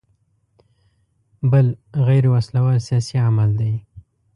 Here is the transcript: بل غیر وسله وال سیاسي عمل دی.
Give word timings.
بل 1.51 1.67
غیر 2.07 2.23
وسله 2.33 2.59
وال 2.65 2.79
سیاسي 2.87 3.15
عمل 3.27 3.49
دی. 3.59 3.73